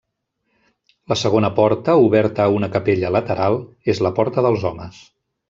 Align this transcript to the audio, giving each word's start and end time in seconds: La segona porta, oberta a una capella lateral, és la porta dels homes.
La 1.11 1.17
segona 1.23 1.51
porta, 1.59 1.95
oberta 2.07 2.47
a 2.47 2.55
una 2.61 2.71
capella 2.77 3.13
lateral, 3.17 3.59
és 3.95 4.03
la 4.09 4.15
porta 4.23 4.47
dels 4.49 4.67
homes. 4.73 5.01